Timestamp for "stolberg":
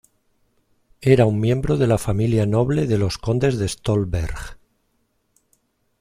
3.67-4.57